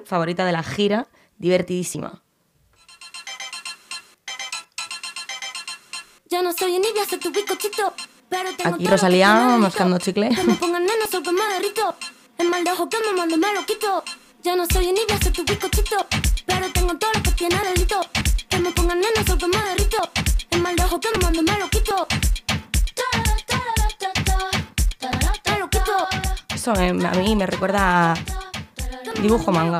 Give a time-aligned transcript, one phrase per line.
[0.00, 1.08] favorita de la gira,
[1.38, 2.22] divertidísima.
[6.26, 7.92] Ya no soy envidia, soy tu bizcochito.
[8.28, 10.28] Pero tengo Aquí Rosalía mascando chicle.
[10.28, 11.96] Que me pongan nena, soy que me derrito.
[12.38, 14.04] El mal de ojo que me mando me lo quito.
[14.42, 16.06] Ya no soy envidia, soy tu bizcochito.
[16.46, 18.00] Pero tengo todo lo que tiene delito.
[18.48, 19.98] Que me pongan nena, soy que me derrito.
[20.50, 22.06] El mal de ojo que me mando me lo quito.
[26.54, 28.16] Eso me- a mí me recuerda a
[29.20, 29.78] dibujo manga.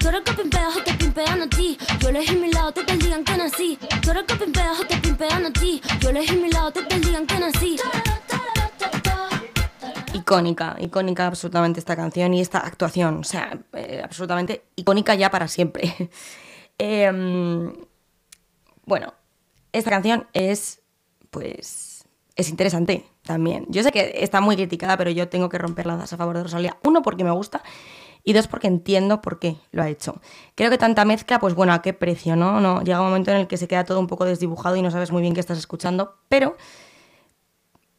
[0.00, 1.78] Tú eres que pimpeas o te pimpean a ti.
[1.98, 3.78] Yo elegí mi lado, te digan que nací.
[4.02, 5.80] Tú eres que pimpeas o te pimpean a ti.
[6.00, 7.76] Yo elegí mi lado, te digan que nací.
[10.12, 13.18] Icónica, icónica absolutamente esta canción y esta actuación.
[13.20, 15.94] O sea, eh, absolutamente icónica ya para siempre.
[16.76, 17.72] Em,
[18.84, 19.14] bueno,
[19.72, 20.82] esta canción es,
[21.30, 21.93] pues,
[22.36, 23.66] es interesante también.
[23.68, 26.42] Yo sé que está muy criticada, pero yo tengo que romper lanzas a favor de
[26.44, 26.76] Rosalía.
[26.82, 27.62] Uno, porque me gusta.
[28.24, 30.20] Y dos, porque entiendo por qué lo ha hecho.
[30.54, 32.58] Creo que tanta mezcla, pues bueno, ¿a qué precio, no?
[32.60, 34.90] no llega un momento en el que se queda todo un poco desdibujado y no
[34.90, 36.56] sabes muy bien qué estás escuchando, pero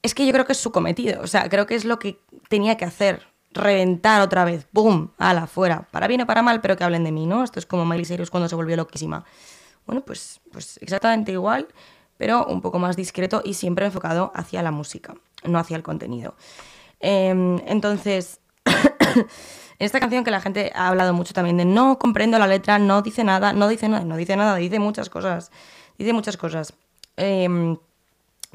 [0.01, 1.21] es que yo creo que es su cometido.
[1.21, 3.27] O sea, creo que es lo que tenía que hacer.
[3.51, 4.67] Reventar otra vez.
[4.73, 5.11] ¡Bum!
[5.17, 5.47] ¡Hala!
[5.47, 5.87] Fuera.
[5.91, 7.43] Para bien o para mal, pero que hablen de mí, ¿no?
[7.43, 9.23] Esto es como Miley Cyrus cuando se volvió loquísima.
[9.85, 11.67] Bueno, pues, pues exactamente igual,
[12.17, 16.35] pero un poco más discreto y siempre enfocado hacia la música, no hacia el contenido.
[16.99, 19.25] Em, entonces, en
[19.79, 23.01] esta canción que la gente ha hablado mucho también de no comprendo la letra, no
[23.01, 25.51] dice nada, no dice nada, no dice nada, dice muchas cosas.
[25.97, 26.73] Dice muchas cosas.
[27.17, 27.77] Em,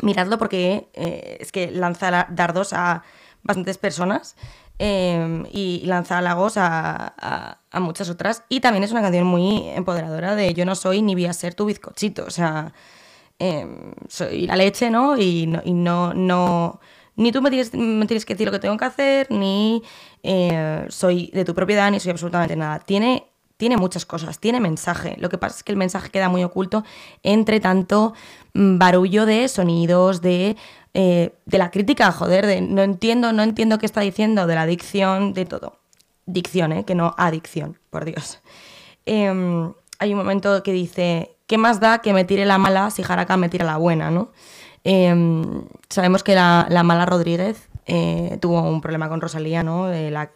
[0.02, 3.02] miradlo porque eh, es que lanza la- dardos a
[3.42, 4.36] bastantes personas
[4.78, 8.42] eh, y lanza halagos a, a- a muchas otras.
[8.48, 11.54] Y también es una canción muy empoderadora de yo no soy ni voy a ser
[11.54, 12.24] tu bizcochito.
[12.26, 12.72] O sea,
[13.40, 13.66] eh,
[14.06, 15.18] soy la leche, ¿no?
[15.18, 16.80] Y no, no,
[17.16, 19.82] ni tú me tienes, que decir lo que tengo que hacer, ni
[20.22, 22.78] eh, soy de tu propiedad, ni soy absolutamente nada.
[22.78, 23.24] Tiene
[23.56, 25.16] tiene muchas cosas, tiene mensaje.
[25.18, 26.82] Lo que pasa es que el mensaje queda muy oculto
[27.22, 28.14] entre tanto
[28.54, 30.56] mm, barullo de sonidos, de,
[30.94, 34.64] eh, de la crítica, joder, de no entiendo, no entiendo qué está diciendo, de la
[34.64, 35.78] dicción, de todo.
[36.24, 36.84] Dicción, ¿eh?
[36.86, 38.40] Que no adicción, por Dios.
[39.04, 43.02] Em, hay un momento que dice, ¿qué más da que me tire la mala si
[43.02, 44.30] Jaraka me tira la buena, ¿no?
[44.84, 49.92] Em, sabemos que la, la mala Rodríguez eh, tuvo un problema con Rosalía, ¿no?
[49.92, 50.30] Eh, la,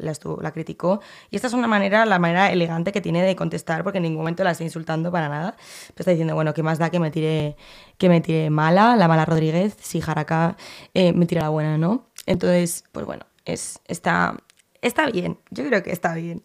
[0.53, 1.01] criticó.
[1.31, 4.23] Y esta es una manera, la manera elegante que tiene de contestar, porque en ningún
[4.23, 5.55] momento la está insultando para nada.
[5.57, 7.55] Pero está diciendo, bueno, ¿qué más da que me tire,
[7.97, 10.57] que me tire mala, la mala Rodríguez, si Jaraka
[10.95, 12.09] eh, me tira la buena, ¿no?
[12.27, 14.37] Entonces, pues bueno, es, está,
[14.83, 15.39] está bien.
[15.51, 16.43] Yo creo que está bien.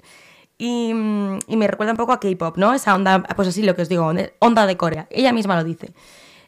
[0.61, 2.73] Y, me recuerda un poco a K-pop, ¿no?
[2.73, 5.07] Esa onda, pues así lo que os digo, onda- de Corea.
[5.09, 5.93] Ella misma lo dice.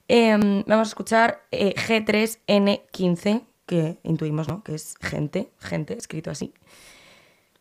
[0.10, 4.64] Em, vamos a escuchar eh, G3N15, que intuimos, ¿no?
[4.64, 6.54] Que es gente, gente, escrito así.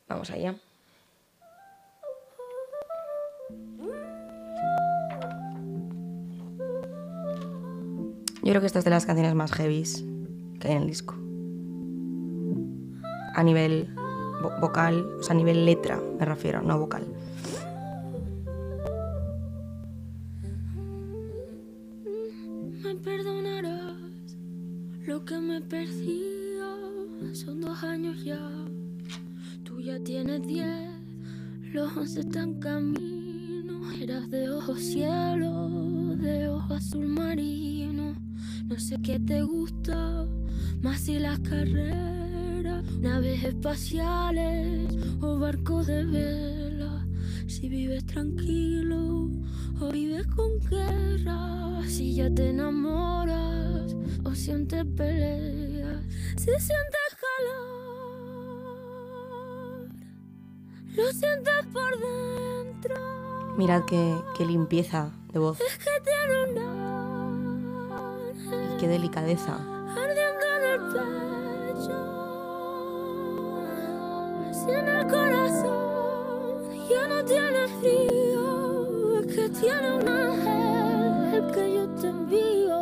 [0.09, 0.57] Vamos allá.
[8.43, 10.05] Yo creo que esta es de las canciones más heavies
[10.59, 11.15] que hay en el disco.
[13.37, 13.95] A nivel
[14.61, 17.07] vocal, o sea, nivel letra, me refiero, no vocal.
[22.83, 23.97] Me perdonarás
[25.07, 26.31] lo que me perdía.
[27.35, 28.41] Son dos años ya.
[29.65, 30.91] Tú ya tienes diez.
[31.73, 33.93] Los once están camino.
[34.01, 35.69] Eras de ojo cielo,
[36.17, 38.15] de ojo azul marino.
[38.67, 40.27] No sé qué te gusta,
[40.81, 42.20] más si las carreras,
[43.01, 47.07] naves espaciales o barcos de vela.
[47.47, 49.31] Si vives tranquilo
[49.81, 56.05] o vives con guerra, si ya te enamoras o sientes peleas,
[56.37, 57.81] si sientes calor,
[60.95, 62.95] lo sientes por dentro.
[63.57, 66.81] Mirad qué, qué limpieza de voz Es que tiene un
[68.75, 69.80] y qué delicadeza.
[74.69, 82.81] El corazón ya no tiene frío, que tiene un ángel el que yo te envío.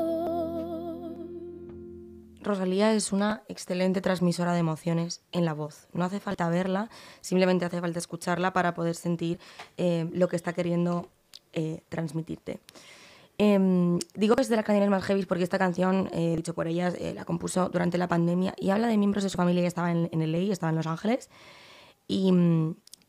[2.43, 5.87] Rosalía es una excelente transmisora de emociones en la voz.
[5.93, 9.39] No hace falta verla, simplemente hace falta escucharla para poder sentir
[9.77, 11.09] eh, lo que está queriendo
[11.53, 12.61] eh, transmitirte.
[13.41, 16.67] Em, digo que es de las canciones más heavy porque esta canción, eh, dicho por
[16.67, 19.69] ella, eh, la compuso durante la pandemia y habla de miembros de su familia que
[19.69, 21.31] estaban en, en LA, estaban en Los Ángeles.
[22.09, 22.33] Y,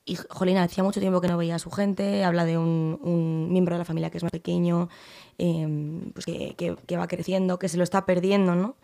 [0.05, 3.75] y Jolina, hacía mucho tiempo que no veía a su gente, habla de un, miembro
[3.75, 4.89] de la familia que es más pequeño,
[5.37, 8.75] em, pues que, va creciendo, que se lo está perdiendo, ¿no?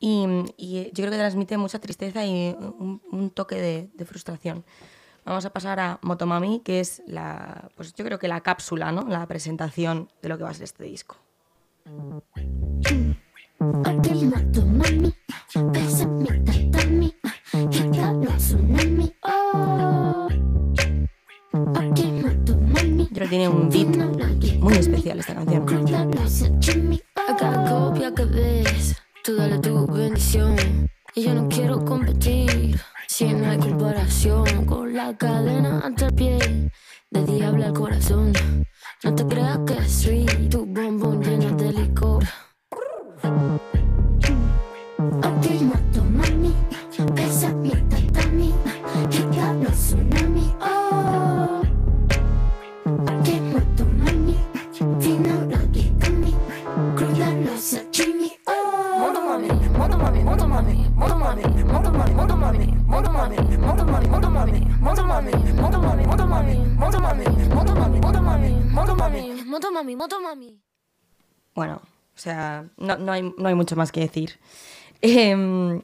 [0.00, 0.24] Y,
[0.56, 4.64] yo creo que transmite mucha tristeza y un, un toque de, de frustración.
[5.24, 9.06] vamos a pasar a Motomami, que es la, pues yo creo que la cápsula, ¿no?
[9.08, 11.16] La presentación de lo que va a ser este disco.
[23.14, 25.66] Pero tiene un beat muy especial esta canción.
[27.28, 30.56] Acá copia que ves, tú dale tu bendición.
[31.14, 32.78] Y yo no quiero competir,
[33.08, 34.66] si no hay comparación.
[34.66, 36.38] Con la cadena ante el pie,
[37.10, 38.32] de diablo al corazón.
[39.02, 42.24] No te creas que soy tu bombón lleno de licor.
[72.18, 74.40] O sea, no, no hay, no hay mucho más que decir.
[75.02, 75.80] Em,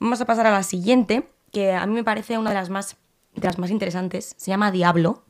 [0.00, 2.96] vamos a pasar a la siguiente, que a mí me parece una de las más,
[3.36, 4.34] de las más interesantes.
[4.36, 5.22] Se llama Diablo.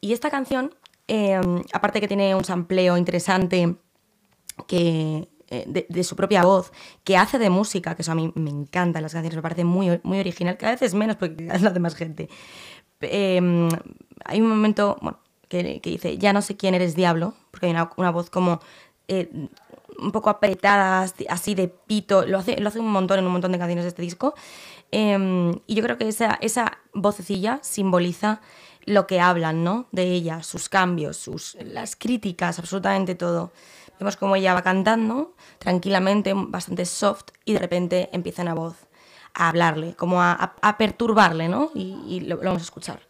[0.00, 0.74] Y esta canción,
[1.06, 3.76] em, aparte que tiene un sampleo interesante
[4.66, 6.72] que, eh, de, su propia voz,
[7.04, 9.62] que hace de música, que eso a mí me encanta en las canciones, me parece
[9.62, 12.28] muy, muy original, cada vez es menos porque es la de más gente.
[13.02, 13.68] Em,
[14.24, 14.98] hay un momento
[15.48, 18.60] que, dice, ya no sé quién eres diablo, porque hay una voz como
[19.10, 19.48] eh,
[19.98, 23.52] un poco apretada, así- de pito, lo hace, lo hace un montón en un montón
[23.52, 24.34] de canciones de este disco.
[24.92, 28.40] Em, y yo creo que esa, esa vocecilla simboliza
[28.86, 29.86] lo que hablan, ¿no?
[29.92, 33.52] De ella, sus cambios, sus, las críticas, absolutamente todo.
[33.98, 38.74] Vemos como ella va cantando tranquilamente, bastante soft, y de repente empieza una voz
[39.34, 41.70] a hablarle, como a, perturbarle, ¿no?
[41.74, 43.09] Y, y lo, lo vamos a escuchar.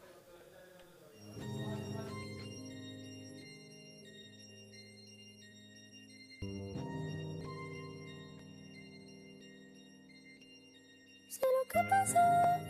[11.72, 12.19] Que pasó,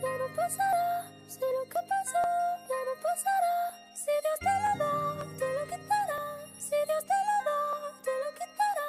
[0.01, 1.07] ya no pasará.
[1.27, 2.21] Sé lo que pasó,
[2.69, 3.53] ya no pasará.
[3.93, 4.91] Si Dios te lo da,
[5.39, 6.19] te lo quitará.
[6.57, 7.57] Si Dios te lo da,
[8.05, 8.87] te lo quitará.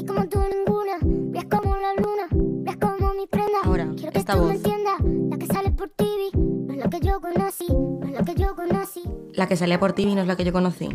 [0.00, 0.98] Y como tú ninguna,
[1.32, 2.26] ves como la luna,
[2.64, 3.58] ves como mi prenda.
[3.64, 4.48] Ahora, Quiero que esta tú voz.
[4.48, 5.00] me entiendas,
[5.30, 8.34] la que sale por TV, no es la que yo conocí, no es la que
[8.34, 9.02] yo conocí.
[9.34, 10.88] La que salía por ti no es la que yo conocí.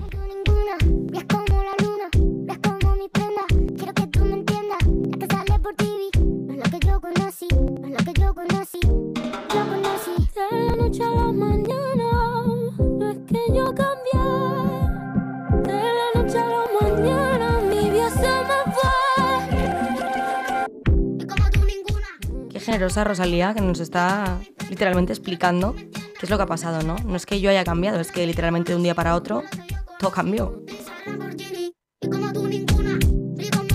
[22.72, 24.40] Generosa Rosalía que nos está
[24.70, 26.96] literalmente explicando qué es lo que ha pasado, ¿no?
[27.06, 29.44] No es que yo haya cambiado, es que literalmente de un día para otro
[30.00, 30.64] todo cambió.
[32.00, 32.98] Y como tú ninguna,
[33.36, 33.72] frío como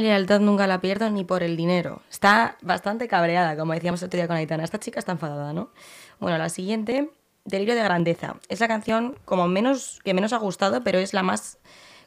[0.00, 2.02] lealtad nunca la pierdo ni por el dinero.
[2.10, 4.64] Está bastante cabreada, como decíamos el otro día con Aitana.
[4.64, 5.70] Esta chica está enfadada, ¿no?
[6.20, 7.10] Bueno, la siguiente,
[7.44, 8.36] Delirio de Grandeza.
[8.48, 11.58] Es la canción como menos, que menos ha gustado, pero es la más,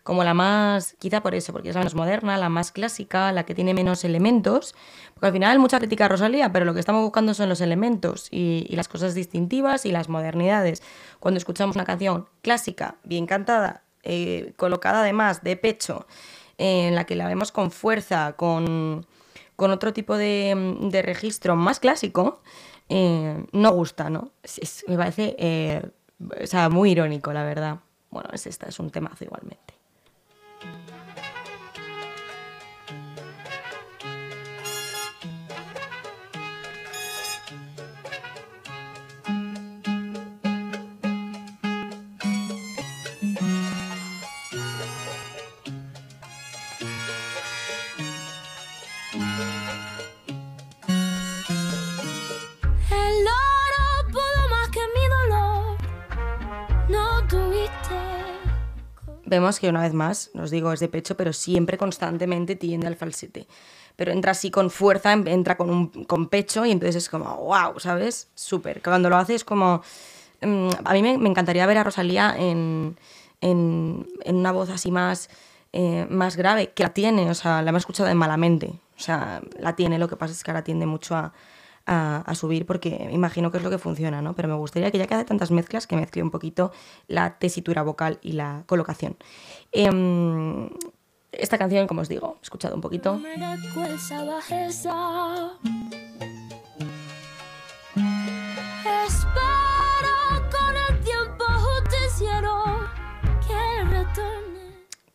[0.04, 3.46] como la más, quizá por eso, porque es la menos moderna, la más clásica, la
[3.46, 4.76] que tiene menos elementos.
[5.14, 8.28] Porque al final mucha crítica a Rosalía, pero lo que estamos buscando son los elementos
[8.32, 10.84] y, y las cosas distintivas y las modernidades.
[11.20, 16.08] Cuando escuchamos una canción clásica, bien cantada, eh, colocada además de pecho,
[16.62, 19.06] en la que la vemos con fuerza, con,
[19.56, 22.42] con otro tipo de, registro más clásico,
[22.88, 24.32] eh, no gusta, ¿no?
[24.88, 25.82] Me parece eh,
[26.42, 27.80] o sea, muy irónico, la verdad.
[28.10, 29.74] Bueno, es esta, es un temazo igualmente.
[59.32, 62.96] Vemos que una vez más, os digo, es de pecho, pero siempre constantemente tiende al
[62.96, 63.48] falsete.
[63.96, 67.80] Pero entra así con fuerza, entra con, un, con pecho y entonces es como, wow,
[67.80, 68.30] ¿sabes?
[68.36, 68.82] Súper.
[68.82, 69.82] Cuando lo hace es como...
[70.42, 72.98] Mm, a mí me, encantaría ver a Rosalía en,
[73.42, 75.30] en, una voz así más,
[75.72, 78.74] eh, más grave, que la tiene, o sea, la hemos escuchado en Malamente.
[78.98, 81.34] O sea, la tiene, lo que pasa es que ahora tiende mucho a,
[81.86, 84.36] a, subir porque imagino que es lo que funciona, ¿no?
[84.36, 86.72] Pero me gustaría que ya que hace tantas mezclas, que mezcle un poquito
[87.08, 89.18] la tesitura vocal y la colocación.
[89.72, 90.70] Em,
[91.32, 93.20] esta canción, como os digo, he escuchado un poquito.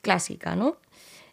[0.02, 0.76] Clásica, ¿no?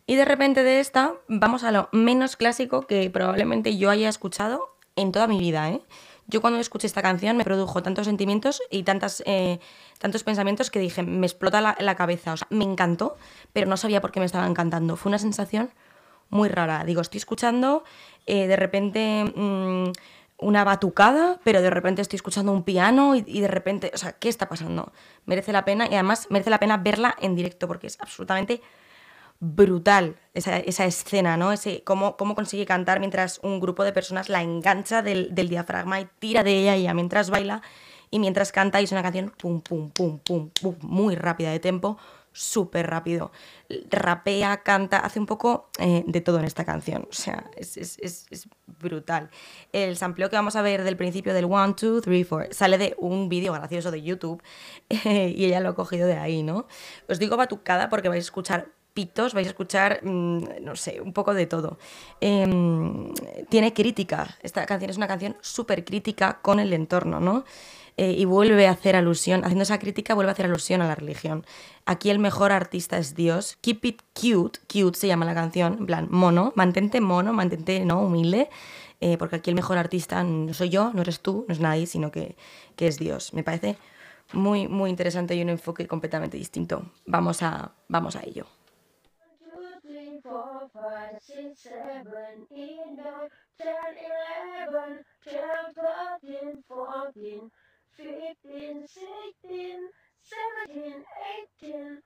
[0.06, 4.73] Y de repente de esta vamos a lo menos clásico que probablemente yo haya escuchado
[4.96, 5.82] en toda mi vida, ¿eh?
[6.28, 9.60] Yo cuando escuché esta canción me produjo tantos sentimientos y tantas, eh,
[10.00, 12.34] tantos pensamientos que dije, me explota la, cabeza.
[12.34, 13.18] O sea, me encantó,
[13.52, 14.96] pero no sabía por qué me estaba encantando.
[14.96, 15.72] Fue una sensación
[16.30, 16.86] muy rara.
[16.86, 17.84] Digo, estoy escuchando
[18.26, 19.92] eh, de repente mm,
[20.38, 24.14] una batucada, pero de repente estoy escuchando un piano y, y, de repente, o sea,
[24.14, 24.94] ¿qué está pasando?
[25.26, 28.62] Merece la pena y además merece la pena verla en directo porque es absolutamente
[29.44, 31.52] brutal esa, escena, ¿no?
[31.52, 36.08] Ese, cómo, cómo, consigue cantar mientras un grupo de personas la engancha del, diafragma y
[36.20, 37.62] tira de ella ella mientras baila
[38.10, 41.60] y mientras canta y es una canción pum, pum, pum, pum, pum, muy rápida de
[41.60, 41.98] tempo,
[42.32, 43.32] súper rápido.
[43.90, 47.06] Rapea, canta, hace un poco eh, de todo en esta canción.
[47.10, 48.48] O sea, es, es, es,
[48.80, 49.30] brutal.
[49.72, 52.96] El sampleo que vamos a ver del principio del 1, 2, 3, 4 sale de
[52.98, 54.42] un vídeo gracioso de YouTube
[54.90, 56.68] y ella lo ha cogido de ahí, ¿no?
[57.10, 61.14] Os digo batucada porque vais a escuchar pitos vais a escuchar, mm, no sé, un
[61.14, 61.78] poco de todo.
[62.22, 63.14] Em,
[63.50, 67.44] tiene crítica, esta canción es una canción súper crítica con el entorno, ¿no?
[67.96, 70.96] Eh, y vuelve a hacer alusión, haciendo esa crítica, vuelve a hacer alusión a la
[70.96, 71.46] religión.
[71.86, 73.58] Aquí el mejor artista es Dios.
[73.62, 78.02] Keep it cute, cute se llama la canción, en plan, mono, mantente mono, mantente, ¿no?
[78.02, 78.50] Humilde,
[79.00, 81.86] eh, porque aquí el mejor artista no soy yo, no eres tú, no es nadie,
[81.86, 82.36] sino que,
[82.76, 83.34] que es Dios.
[83.34, 83.78] Me parece
[84.34, 86.92] muy, muy interesante y un enfoque completamente distinto.
[87.06, 88.48] Vamos a, vamos a ello.
[90.24, 93.30] Four, five, six, seven, eight, nine,
[93.62, 97.52] ten, eleven, twelve, thirteen, fourteen,
[97.98, 99.82] fifteen, sixteen,
[100.24, 101.04] seventeen,
[101.36, 102.00] eighteen,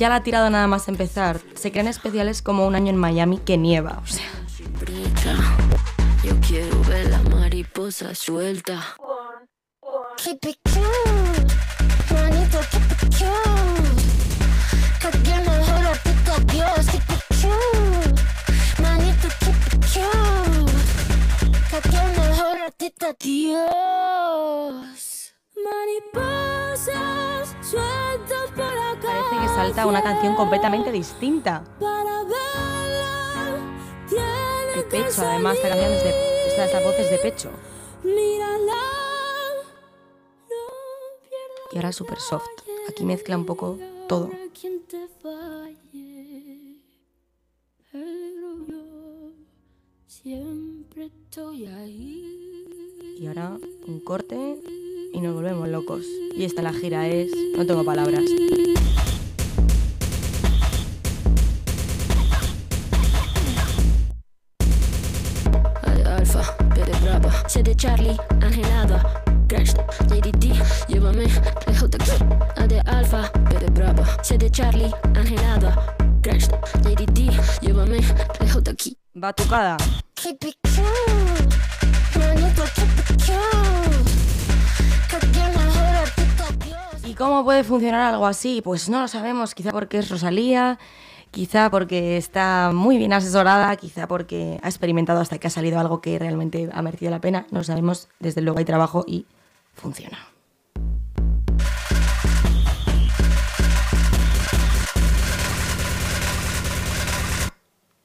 [0.00, 1.40] ya la, ha tirado nada más empezar.
[1.54, 4.26] Se creen especiales como un año en Miami que nieva, o sea.
[6.24, 8.96] Yo quiero ver la mariposa suelta.
[25.92, 26.29] It
[29.60, 31.62] salta una canción completamente distinta.
[34.74, 36.30] De pecho, además, esta canción es de.
[36.48, 37.50] Esta, voz es de pecho.
[41.72, 42.48] Y ahora súper soft.
[42.88, 44.30] Aquí mezcla un poco todo.
[53.18, 54.58] Y ahora un corte
[55.12, 56.06] y nos volvemos locos.
[56.34, 57.30] Y esta la gira es...
[57.56, 58.24] No tengo palabras.
[67.50, 69.74] C de Charlie, Angelada, Crash,
[70.06, 70.54] JDT,
[70.86, 71.26] llévame,
[71.66, 72.12] lejos de aquí.
[72.56, 76.46] A de Alfa, Pere Brava, C de Charlie, Angelada, Crash,
[76.84, 77.98] JDT, llévame,
[78.38, 78.96] lejos de aquí.
[79.14, 79.78] Batucada.
[80.14, 81.48] Keep it cool,
[82.20, 83.40] manito, keep it cool.
[87.10, 88.62] ¿Y cómo puede funcionar algo así?
[88.62, 90.78] Pues no lo sabemos, quizá porque es Rosalía,
[91.30, 96.00] quizá porque está muy bien asesorada, quizá porque ha experimentado hasta que ha salido algo
[96.00, 97.46] que realmente ha merecido la pena.
[97.50, 99.26] No lo sabemos, desde luego hay trabajo y
[99.74, 100.18] funciona.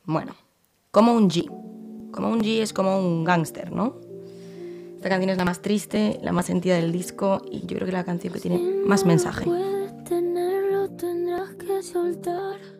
[0.05, 0.35] Bueno,
[0.91, 1.45] como un G.
[2.11, 3.99] Como un G es como un gángster, ¿no?
[4.95, 7.91] Esta canción es la más triste, la más sentida del disco y yo creo que
[7.91, 9.45] la canción que tiene más mensaje.
[10.07, 12.74] Tenerlo, tendrás que soltar.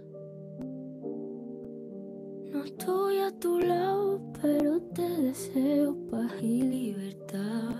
[2.52, 7.74] No estoy a tu lado, pero te deseo paz y libertad.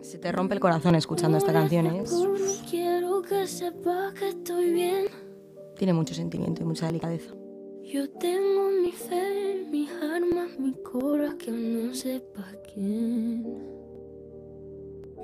[0.00, 2.04] Se te rompe el corazón escuchando esta canción, ¿eh?
[2.70, 5.06] Quiero que sepas que estoy bien.
[5.76, 7.34] Tiene mucho sentimiento y mucha delicadeza.
[7.82, 13.42] Yo tengo mi fe, mis armas, mi corazón que no sepa quién.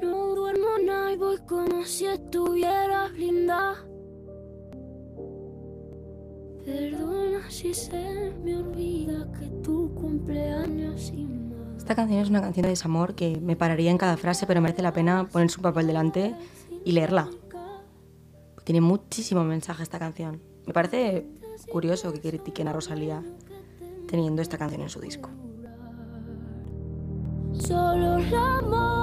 [0.02, 3.86] No duermo nada y voy como si estuviera blindada.
[6.64, 7.13] Perdona
[7.48, 11.78] si se me olvida que tu cumpleaños y más.
[11.78, 14.82] Esta canción es una canción de desamor que me pararía en cada frase, pero merece
[14.82, 16.34] la pena poner su papel delante
[16.84, 17.28] y leerla.
[18.64, 20.40] Tiene muchísimo mensaje esta canción.
[20.66, 21.26] Me parece
[21.70, 23.22] curioso que critiquen a Rosalía
[24.08, 25.28] teniendo esta canción en su disco.
[27.52, 28.93] Solo el amor,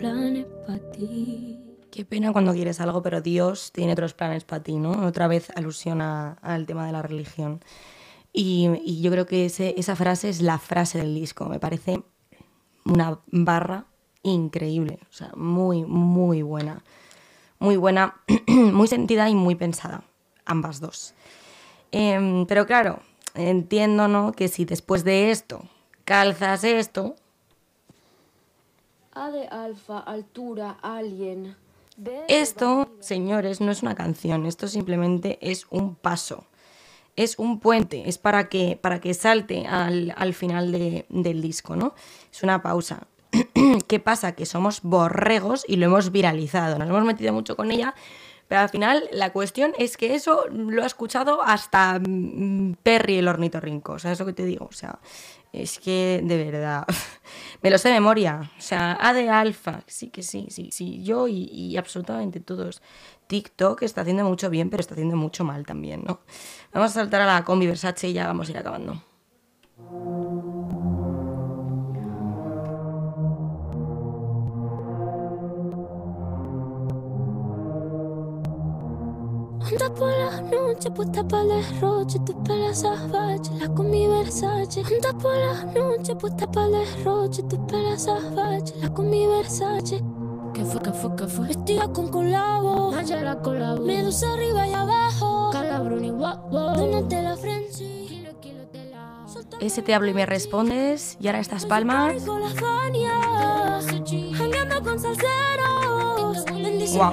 [0.00, 1.58] planes para ti.
[1.90, 5.06] Qué pena cuando quieres algo, pero Dios tiene otros planes para ti, ¿no?
[5.06, 7.60] Otra vez alusión al tema de la religión.
[8.32, 11.46] Y, yo creo que esa frase es la frase del disco.
[11.46, 12.02] Me parece
[12.84, 13.86] una barra
[14.22, 16.82] increíble, o sea, muy, muy buena.
[17.58, 20.04] Muy buena, muy sentida y muy pensada,
[20.46, 21.12] ambas dos.
[21.92, 23.00] Em, pero claro,
[23.34, 24.32] entiendo, ¿no?
[24.32, 25.64] Que si después de esto
[26.06, 27.16] calzas esto,
[29.12, 31.56] A de alfa, altura, alien.
[32.28, 36.44] Esto, señores, no es una canción, esto simplemente es un paso.
[37.16, 41.76] Es un puente, es para que, para que salte al, al final de- del disco,
[41.76, 41.94] ¿no?
[42.32, 43.06] Es una pausa.
[43.88, 44.32] ¿Qué pasa?
[44.32, 46.78] Que somos borregos y lo hemos viralizado.
[46.78, 47.94] Nos hemos metido mucho con ella,
[48.48, 53.28] pero al final la cuestión es que eso lo ha escuchado hasta mm, Perry el
[53.28, 53.98] ornitorrinco.
[53.98, 54.66] ¿Sabes lo que te digo?
[54.66, 54.98] O sea,
[55.52, 56.84] es que de verdad.
[57.62, 58.50] Me lo sé de memoria.
[58.58, 59.82] O sea, A de alfa.
[59.86, 61.02] Sí que sí, sí, sí.
[61.02, 62.82] Yo y, y absolutamente todos.
[63.26, 66.20] TikTok está haciendo mucho bien, pero está haciendo mucho mal también, ¿no?
[66.72, 69.02] Vamos a saltar a la combi Versace y ya vamos a ir acabando.
[79.70, 84.80] Anda por la noche, puesta para el derroche, tus pelas salvajes, la con mi Versace.
[84.80, 90.02] Anda por la noche, puesta para el derroche, tus pelas salvajes, la con mi Versace.
[90.54, 91.46] ¿Qué fue, qué fue, qué fue?
[91.46, 93.84] Vestida con colabo, Nayara colabo.
[93.84, 95.50] medusa arriba y abajo.
[95.52, 96.76] Calabroni, guau, guau.
[96.76, 98.26] Dónate la frenzy.
[98.90, 99.26] La.
[99.60, 101.16] Ese te hablo y me respondes.
[101.20, 102.24] Y ahora estas palmas.
[106.92, 107.10] Wow.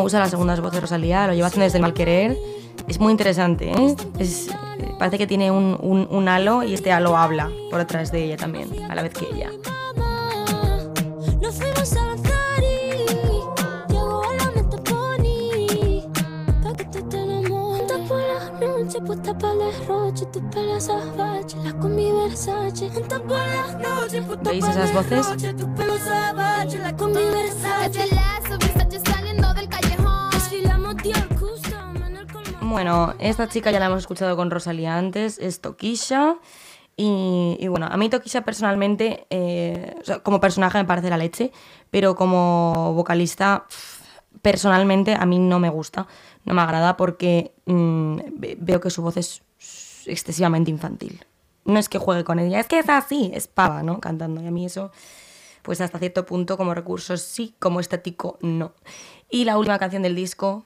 [0.03, 2.37] usa las segundas voces Rosalía, lo lleva haciendo desde el mal querer.
[2.87, 3.95] Es muy interesante, ¿eh?
[4.19, 8.69] Eh, parece que tiene un, halo y este halo habla por detrás de ella también,
[8.89, 9.51] a la vez que ella.
[32.05, 32.65] En el colmado.
[32.69, 36.35] Bueno, esta chica ya la hemos escuchado con Rosalía antes, es Tokisha.
[36.97, 41.17] Y, y bueno, a mí Tokisha personalmente, eh, o sea, como personaje me parece la
[41.17, 41.51] leche,
[41.89, 43.65] pero como vocalista,
[44.41, 46.07] personalmente a mí no me gusta,
[46.45, 49.41] no me agrada porque mm, ve- veo que su voz es
[50.07, 51.25] excesivamente infantil.
[51.65, 53.99] No es que juegue con ella, es que es así, es pava, ¿no?
[53.99, 54.41] Cantando.
[54.41, 54.91] Y a mí eso,
[55.61, 58.73] pues hasta cierto punto, como recurso sí, como estético no.
[59.29, 60.65] Y la última canción del disco,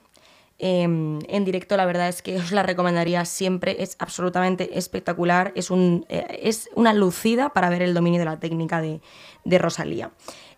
[0.58, 3.82] eh, en directo, la verdad es que os la recomendaría siempre.
[3.82, 5.52] Es absolutamente espectacular.
[5.54, 9.00] Es, un, eh, es una lucida para ver el dominio de la técnica de,
[9.44, 10.12] de Rosalía.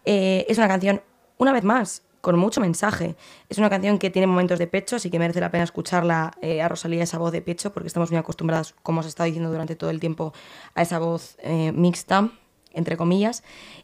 [0.05, 1.03] Eh, es una canción,
[1.37, 3.16] una vez más, con mucho mensaje.
[3.48, 6.62] Es una canción que tiene momentos de pecho, así que merece la pena escucharla eh,
[6.62, 9.50] a Rosalía, esa voz de pecho, porque estamos muy acostumbrados, como os he estado diciendo
[9.50, 10.33] durante todo el tiempo,
[10.74, 12.31] a esa voz eh, mixta,
[12.72, 13.42] entre comillas.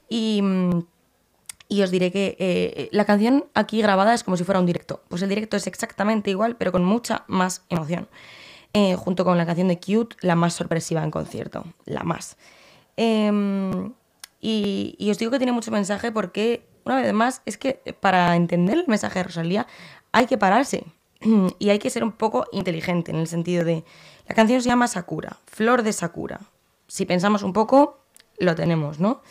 [0.08, 0.42] Y.
[1.68, 5.02] y os diré que eh, la canción aquí grabada es como si fuera un directo.
[5.08, 8.08] Pues el directo es exactamente igual, pero con mucha más emoción.
[8.96, 12.36] Junto con la canción de Cute, la más sorpresiva en concierto, la más.
[12.96, 13.92] Em,
[14.40, 18.36] y, y os digo que tiene mucho mensaje porque, una vez más, es que para
[18.36, 19.66] entender el mensaje de Rosalía
[20.12, 20.84] hay que pararse
[21.58, 23.84] y hay que ser un poco inteligente en el sentido de...
[24.26, 26.40] La canción se llama Sakura, Flor de Sakura.
[26.86, 27.98] Si pensamos un poco,
[28.38, 29.22] lo tenemos, ¿no?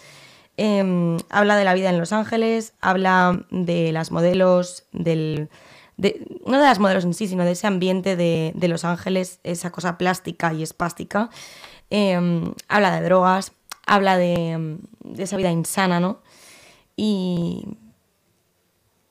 [0.56, 5.50] Em, habla de la vida en Los Ángeles, habla de las modelos, del,
[5.98, 9.40] de, no de las modelos en sí, sino de ese ambiente de, de Los Ángeles,
[9.44, 11.30] esa cosa plástica y espástica.
[11.90, 13.54] Em, habla de drogas,
[13.86, 16.22] habla de, de, esa vida insana, ¿no?
[16.96, 17.78] Y,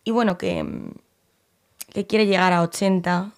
[0.06, 0.64] bueno, que,
[2.08, 3.34] quiere llegar a 80,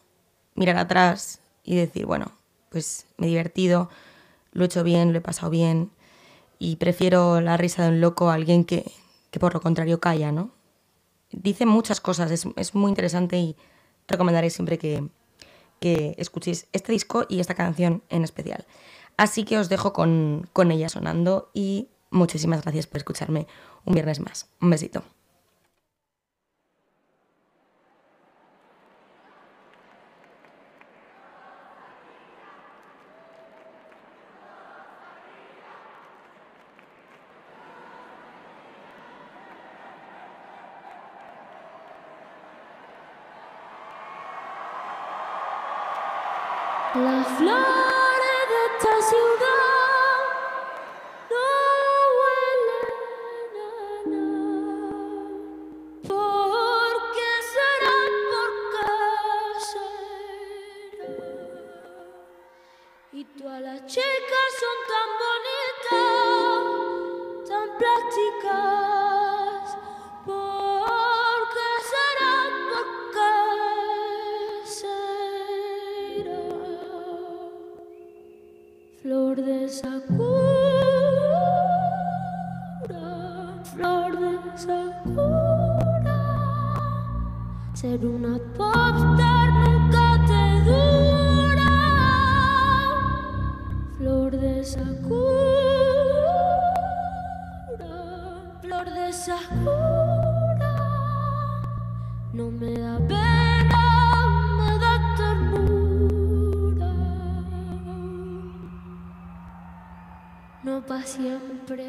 [0.55, 2.33] mirar atrás y decir, bueno,
[2.71, 3.89] pues me he divertido,
[4.53, 5.91] lo he hecho bien, lo he pasado bien
[6.59, 8.93] y prefiero la risa de un loco a alguien que,
[9.41, 10.51] por lo contrario calla, ¿no?
[11.31, 13.57] Dice muchas cosas, es, muy interesante y
[14.07, 15.09] recomendaré siempre que,
[16.17, 18.65] escuchéis este disco y esta canción en especial.
[19.19, 23.47] Así que os dejo con ella sonando y muchísimas gracias por escucharme
[23.85, 24.49] un viernes más.
[24.61, 25.03] Un besito.
[46.95, 48.04] Las flores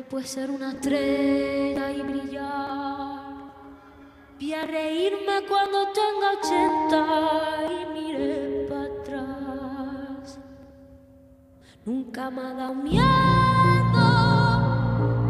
[0.10, 3.52] pues ser una estrella y brillar.
[4.40, 7.85] Vi a reírme cuando tenga 80
[11.86, 13.04] Nunca me ha dado miedo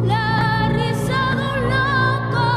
[0.05, 2.47] la risa de un loco.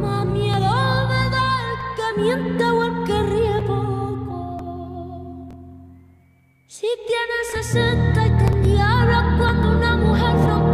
[0.00, 0.72] Más miedo
[1.06, 4.38] me da el que miente o el que ríe poco.
[6.66, 8.46] Si tienes 60 y te
[9.38, 10.71] cuando una mujer frontea,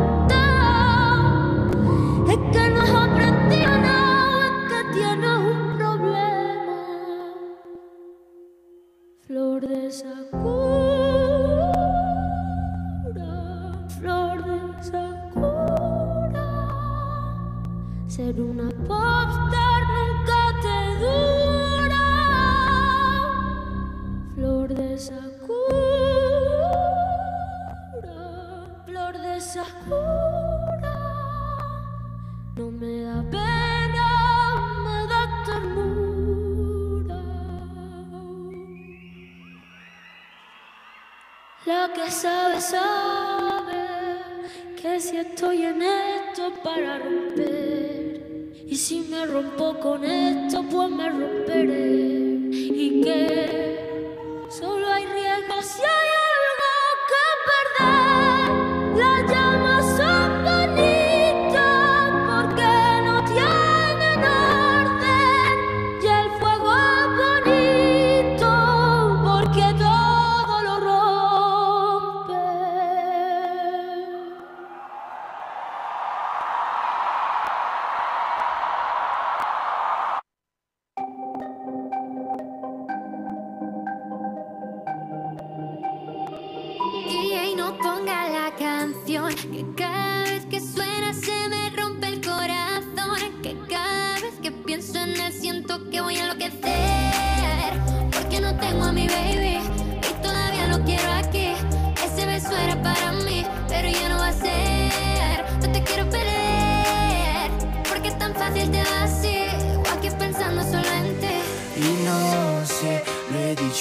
[49.08, 52.50] me rompo con esto, pues me romperé.
[52.52, 53.87] Y que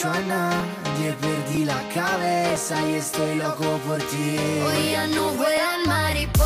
[0.03, 4.37] lo he dicho a nadie, perdí la cabeza y estoy loco por ti.
[4.65, 6.36] Hoy ya no vuelan mariposas.